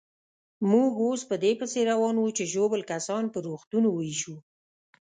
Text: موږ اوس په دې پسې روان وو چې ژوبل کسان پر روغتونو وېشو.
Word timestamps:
موږ 0.71 0.91
اوس 1.05 1.21
په 1.29 1.35
دې 1.43 1.51
پسې 1.59 1.79
روان 1.91 2.15
وو 2.17 2.35
چې 2.37 2.43
ژوبل 2.53 2.81
کسان 2.91 3.23
پر 3.33 3.41
روغتونو 3.47 3.87
وېشو. 3.93 4.35